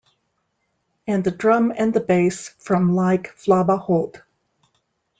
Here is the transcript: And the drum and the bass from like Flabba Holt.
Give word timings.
And 1.05 1.23
the 1.23 1.29
drum 1.29 1.71
and 1.77 1.93
the 1.93 1.99
bass 1.99 2.49
from 2.57 2.95
like 2.95 3.35
Flabba 3.37 3.77
Holt. 3.77 4.23